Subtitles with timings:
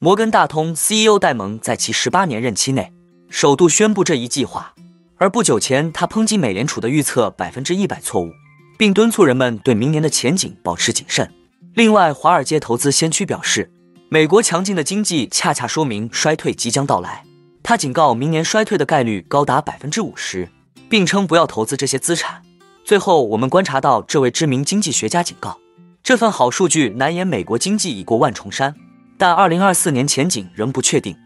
[0.00, 2.92] 摩根大通 CEO 戴蒙在其十八年任期内，
[3.28, 4.72] 首度宣布这一计划。
[5.16, 8.30] 而不久前，他抨击美联储的预测百分之一百错误，
[8.78, 11.28] 并敦促人们对明年的前景保持谨慎。
[11.74, 13.72] 另外，华尔街投资先驱表示，
[14.08, 17.24] 美国强劲的经济恰恰说明衰退即将到来。
[17.64, 20.48] 他警告，明年衰退的概率高达百分之五十，
[20.88, 22.42] 并称不要投资这些资产。
[22.84, 25.58] 最后，我们观察到这位知名经济学家警告，
[26.04, 28.76] 这份好数据难言美国经济已过万重山，
[29.20, 31.16] 但二零二四年前景仍不确定。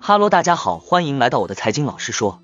[0.00, 2.42] 哈喽，大家好，欢迎来到我的财经老师说，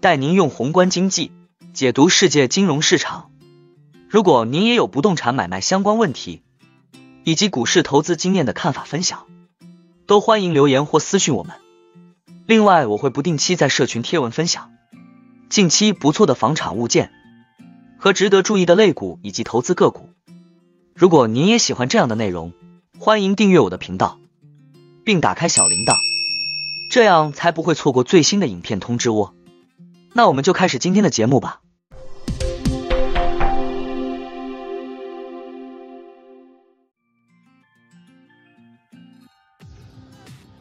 [0.00, 1.30] 带您用宏观经济
[1.72, 3.30] 解读世界金融市场。
[4.08, 6.42] 如果您也有不动产买卖相关问题，
[7.22, 9.26] 以及股市投资经验的看法分享，
[10.06, 11.54] 都欢迎留言或私讯我们。
[12.44, 14.72] 另外，我会不定期在社群贴文分享
[15.48, 17.12] 近期不错的房产物件
[18.00, 20.08] 和值得注意的类股以及投资个股。
[20.92, 22.52] 如果您也喜欢这样的内容，
[23.04, 24.20] 欢迎订阅我的频道，
[25.04, 25.96] 并打开小铃铛，
[26.88, 29.34] 这样才不会错过最新的影片通知哦。
[30.12, 31.62] 那我们就开始今天的节目吧。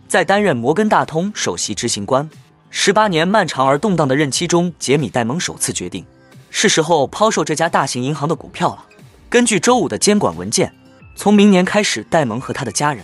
[0.07, 2.27] 在担任摩根大通首席执行官
[2.71, 6.03] 十八年漫长而动荡的任期中，杰米戴蒙首次决定
[6.49, 8.87] 是时候抛售这家大型银行的股票了。
[9.29, 10.73] 根据周五的监管文件，
[11.15, 13.03] 从明年开始，戴蒙和他的家人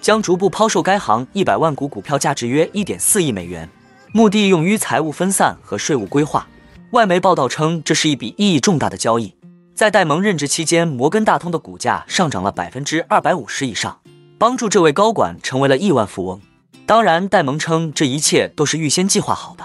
[0.00, 3.68] 将逐步抛售该行一百万股股票，价值约一点四亿美元，
[4.12, 6.46] 目的用于财务分散和税务规划。
[6.90, 9.34] 外媒报道称，这是一笔意义重大的交易。
[9.74, 13.98] 在戴蒙任职期间，摩根大通的股价上涨了百分之二百五十以上。
[14.38, 16.40] 帮助这位高管成为了亿万富翁。
[16.84, 19.64] 当然，戴蒙称这一切都是预先计划好的。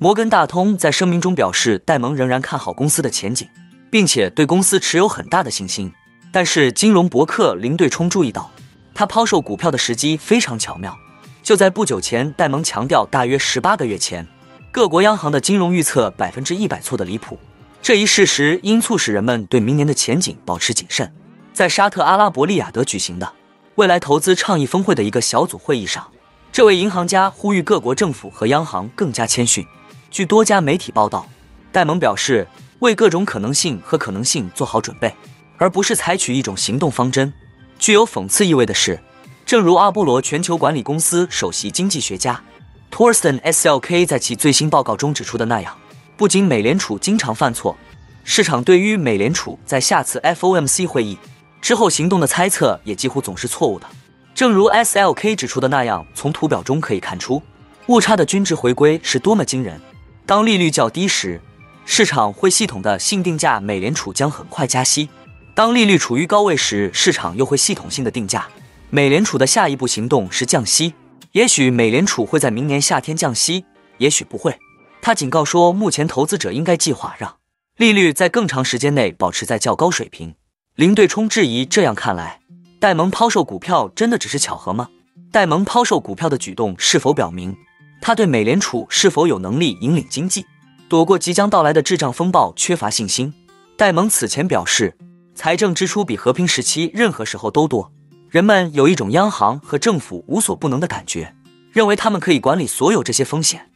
[0.00, 3.48] 摩根大通在声明中表示，戴蒙仍然看好公司的前景，
[3.88, 5.92] 并且对公司持有很大的信心。
[6.36, 8.50] 但是，金融博客林对冲注意到，
[8.94, 10.94] 他抛售股票的时机非常巧妙。
[11.42, 14.28] 就在不久前，戴蒙强调，大约十八个月前，
[14.70, 17.38] 各国央行的金融预测百分之一百错的离谱。
[17.80, 21.10] 这一事实应促使人们对明年的前景保持谨慎。
[21.54, 23.32] 在沙特阿拉伯利雅得举行的。
[23.76, 26.06] 未来投资倡议峰会的一个小组会议上，
[26.52, 29.66] 这位银行家呼吁各国政府和央行更加谦逊。
[30.10, 31.26] 据多家媒体报道，
[31.72, 32.46] 戴蒙表示
[32.80, 35.14] 为各种可能性和可能性做好准备，
[35.58, 37.32] 而不是采取一种行动方针。
[37.78, 39.00] 具有讽刺意味的是，
[39.44, 42.42] 正如阿波罗全球管理公司首席经济学家
[42.90, 45.76] Torsten Slk 在其最新报告中指出的那样，
[46.16, 47.76] 不仅美联储经常犯错，
[48.24, 51.18] 市场对于美联储在下次 FOMC 会议。
[51.60, 53.86] 之后行动的猜测也几乎总是错误的，
[54.34, 57.42] 正如 SLK 指出的那样，从图表中可以看出，
[57.88, 59.80] 误差的均值回归是多么惊人。
[60.24, 61.40] 当利率较低时，
[61.84, 65.08] 市场会系统的性定价美联储将很快加息；
[65.56, 68.46] 当利率处于高位时，市场又会系统性的定价
[68.90, 70.92] 美联储的下一步行动是降息。
[71.32, 73.64] 也许美联储会在明年夏天降息，
[73.96, 74.58] 也许不会。
[75.00, 77.36] 他警告说，目前投资者应该计划让
[77.78, 80.34] 利率在更长时间内保持在较高水平。
[80.74, 82.40] 林对冲质疑：这样看来，
[82.78, 84.90] 戴蒙抛售股票真的只是巧合吗？
[85.32, 87.56] 戴蒙抛售股票的举动是否表明
[88.02, 90.44] 他对美联储是否有能力引领经济、
[90.86, 93.32] 躲过即将到来的滞胀风暴缺乏信心？
[93.78, 94.94] 戴蒙此前表示，
[95.36, 97.92] 财政支出比和平时期任何时候都多。
[98.30, 101.32] 人们有一种央行和政府无所不能的感觉，
[101.70, 103.70] 认为他们可以管理所有这些风险。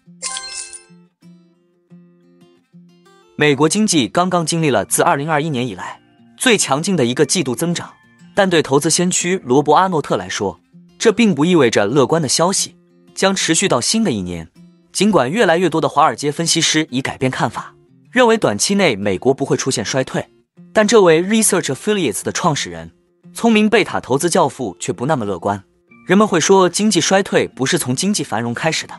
[3.37, 6.01] 美国经济刚刚经历了自2021年以来。
[6.37, 7.93] 最强劲的一个季度增长，
[8.35, 10.59] 但对投资先驱罗伯·阿诺特来说，
[10.99, 12.77] 这并不意味着乐观的消息
[13.15, 14.49] 将持续到新的一年。
[14.91, 17.75] 尽管越来越多的华尔街分析师已改变看法，
[18.11, 20.27] 认为短期内美国不会出现衰退，
[20.73, 22.93] 但这位 Research Affiliates 的创始人、
[23.33, 25.65] 聪明贝塔投资教父却不那么乐观。
[26.07, 28.95] 人们会说，经济衰退不是从经济繁荣开始的。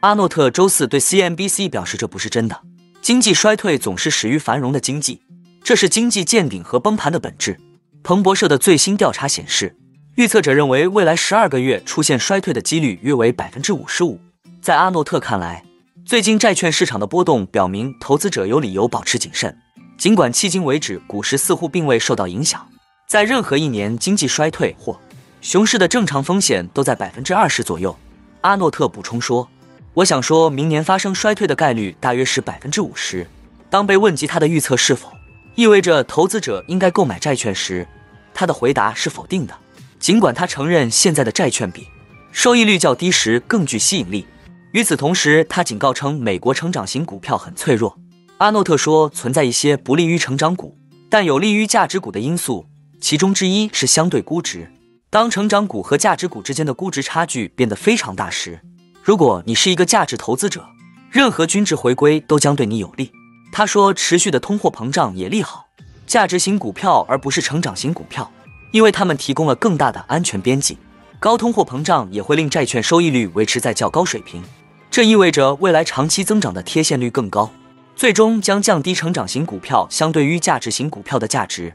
[0.00, 2.60] 阿诺特周四对 CNBC 表示，这不是真的。
[3.00, 5.22] 经济衰退总是始于繁荣的经济。
[5.62, 7.58] 这是经济见顶和崩盘的本质。
[8.04, 9.76] 彭博社的最新调查显示，
[10.14, 14.20] 预测者认为未来十二个月出现衰退的几率约为百分之五十五。
[14.62, 15.64] 在阿诺特看来，
[16.04, 19.58] 最近债券市场的波动表明投资者有理由保持谨慎。
[19.98, 22.68] 尽管迄今为止股市似乎并未受到影响，
[23.08, 24.98] 在任何一年经济衰退或
[25.40, 27.96] 熊市的正常风险都在百分之二十左右。
[28.42, 29.48] 阿诺特补充说
[29.94, 33.26] ：“我想说明年发生衰退的概率大约是百分之五十。”
[33.70, 35.10] 当被问及他的预测是否，
[35.54, 37.86] 意味着投资者应该购买债券时，
[38.34, 39.56] 他的回答是否定的。
[39.98, 41.88] 尽管他承认现在的债券比
[42.30, 44.26] 收益率较低时更具吸引力。
[44.72, 47.98] 与此同时，他警告称美国成长型股票很脆弱。
[48.38, 50.76] 阿诺特说，存在一些不利于成长股
[51.08, 52.66] 但有利于价值股的因素，
[53.00, 54.70] 其中之一是相对估值。
[55.08, 58.60] 当成长股和价值股之间的估值差距变得非常大时，
[59.02, 60.66] 如果你是一个价值投资者，
[61.10, 63.10] 任何均值回归都将对你有利。
[63.50, 65.68] 他说，持续的通货膨胀也利好
[66.06, 68.30] 价值型股票，而不是成长型股票，
[68.70, 70.76] 因为它们提供了更大的安全边际。
[71.18, 74.42] 高通货膨胀也会令债券收益率维持在较高水平，
[74.90, 77.50] 这意味着未来长期增长的贴现率更高，
[77.96, 81.74] 最终将降低成长型股票相对于价值型股票的价值。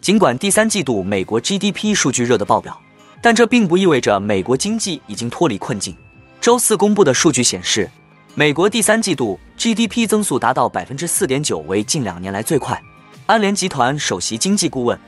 [0.00, 2.76] 尽管第三季度美国 GDP 数据热得爆表，
[3.22, 5.96] 但这并不意味着美国经济已经脱离困境。
[6.40, 7.88] 周四公布的数据显示，
[8.34, 12.82] 美国第三季度 GDP 增速达到百分之四点九，为近两年来最快。
[13.26, 14.98] 安联集团首席经济顾问。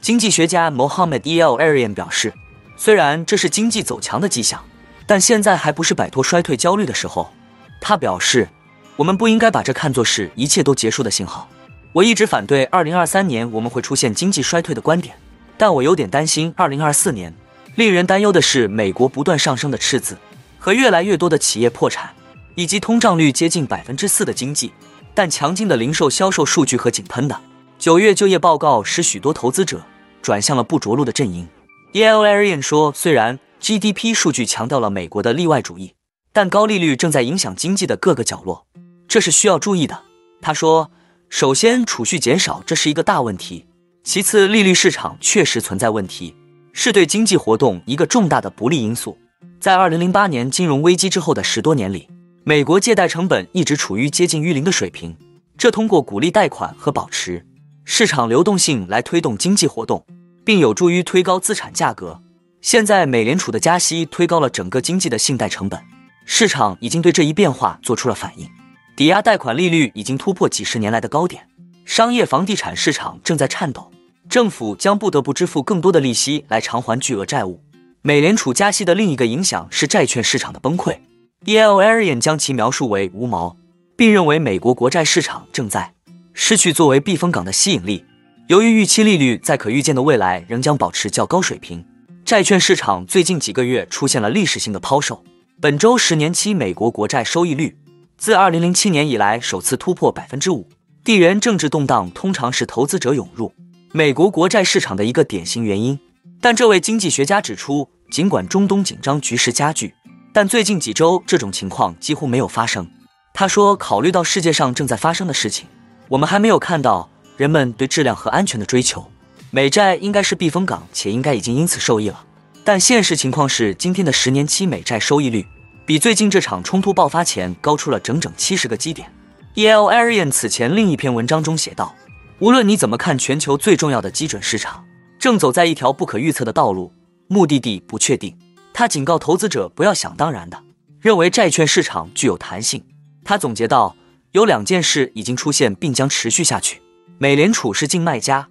[0.00, 2.32] 经济学家 Mohammed El Arian 表示，
[2.76, 4.64] 虽然这是经济走强的迹象，
[5.08, 7.32] 但现在还不是摆脱衰退焦虑的时候。
[7.80, 8.48] 他表示，
[8.96, 11.48] 我们不应该把这看作是一切都结束的信号。
[11.92, 15.16] 我一直反对2023年我们会出现经济衰退的观点，
[15.56, 17.34] 但我有点担心2024年。
[17.76, 20.18] 令人担忧的是，美国不断上升的赤字
[20.58, 22.10] 和越来越多的企业破产，
[22.54, 24.72] 以及通胀率接近百分之四的经济。
[25.14, 27.40] 但强劲的零售销售数据和井喷的。
[27.78, 29.80] 九月就业报告使许多投资者
[30.20, 31.48] 转向了不着陆的阵营。
[31.92, 35.94] Yale Arian 说：“虽然 GDP 数据强调了美国的例外主义，
[36.32, 38.66] 但高利率正在影响经济的各个角落，
[39.06, 40.02] 这是需要注意的。”
[40.40, 40.90] 他说
[41.28, 43.64] ：“首先，储蓄减少这是一个大问题；
[44.04, 46.34] 其次，利率市场确实存在问题，
[46.72, 49.18] 是对经济活动一个重大的不利因素。
[49.60, 52.08] 在2008年金融危机之后的十多年里，
[52.44, 55.16] 美国借贷成本一直处于接近于零的水平，
[55.58, 57.44] 这通过鼓励贷款和保持。”
[57.84, 60.04] 市场流动性来推动经济活动，
[60.44, 62.20] 并有助于推高资产价格。
[62.60, 65.80] 现在，美联储的加息推高了整个经济的信贷成本，
[66.24, 68.48] 市场已经对这一变化做出了反应。
[68.96, 71.46] 抵押贷款利率已经突破几十年来的高点，
[71.84, 73.92] 商业房地产市场正在颤抖，
[74.28, 77.62] 政府将不得不支付更多的利息来偿还巨额债务。
[78.02, 80.98] 美联储加息的另一个影响是债券市场的崩溃。
[81.44, 81.76] E.L.
[81.76, 83.56] Arian 将其描述为无毛，
[83.96, 85.94] 并认为美国国债市场正在。
[86.34, 88.04] 失去作为避风港的吸引力。
[88.48, 91.84] 由于预期利率在可预见的未来仍将保持较高水平，
[92.28, 95.24] 债券市场最近几个月出现了历史性的抛售。
[95.62, 97.78] 本周十年期美国国债收益率
[98.18, 100.68] 自2007年以来首次突破百分之五。
[101.02, 103.54] 地缘政治动荡通常是投资者涌入
[103.92, 105.98] 美国国债市场的一个典型原因，
[106.38, 109.94] 但这位经济学家指出，尽管中东紧张局势加剧，
[110.30, 112.86] 但最近几周这种情况几乎没有发生。
[113.32, 115.66] 他说：“考虑到世界上正在发生的事情。”
[116.10, 117.08] 我们还没有看到
[117.38, 119.10] 人们对质量和安全的追求，
[119.50, 122.24] 美债应该是避风港，且应该已经因此受益了。
[122.64, 125.46] 但现实情况是，今天的十年期美债收益率
[125.86, 129.10] 比最近这场冲突爆发前高出了整整七十个基点。
[129.54, 129.86] E.L.
[129.86, 131.94] Arian 此前另一篇文章中写道
[132.40, 134.84] ：“无论你怎么看，全球最重要的基准市场
[135.18, 136.92] 正走在一条不可预测的道路，
[137.26, 138.36] 目的地不确定。”
[138.74, 140.62] 他警告投资者不要想当然的
[141.00, 142.84] 认为债券市场具有弹性。
[143.24, 143.96] 他总结道。
[144.32, 146.82] 有两件事已经出现并将持续下去：
[147.16, 148.46] 美联储是净卖家，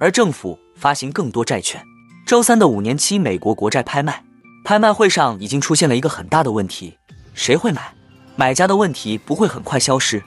[0.00, 1.80] 而政府发行更多债券。
[2.26, 4.24] 周三的五年期美国国债拍卖，
[4.64, 6.96] 拍卖会上已经出现了一个很大的问题：
[7.34, 7.94] 谁会买？
[8.34, 10.22] 买家的问题不会很快消失。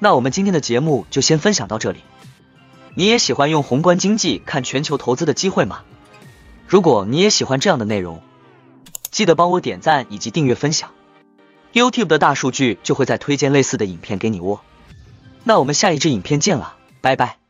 [0.00, 2.00] 那我们今天的节目就先分享到这里。
[2.94, 5.82] 你也喜欢用宏观经济看全球投资的机会吗？
[6.66, 8.20] 如果你也喜欢这样的内容，
[9.10, 10.90] 记得帮我点赞以及订阅分享。
[11.72, 14.60] YouTube 的大数据就会再推荐类似的影片给你哦。
[15.44, 17.43] 那我们下一支影片见了，拜拜。